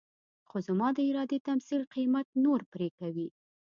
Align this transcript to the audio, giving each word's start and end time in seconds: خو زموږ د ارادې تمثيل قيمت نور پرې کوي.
خو 0.49 0.57
زموږ 0.67 0.91
د 0.95 0.99
ارادې 1.09 1.37
تمثيل 1.47 1.81
قيمت 1.93 2.27
نور 2.43 2.59
پرې 2.71 2.89
کوي. 2.99 3.27